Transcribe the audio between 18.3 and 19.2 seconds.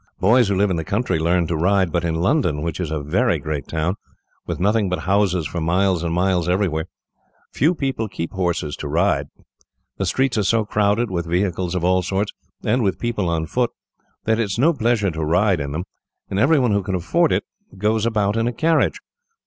in a carriage.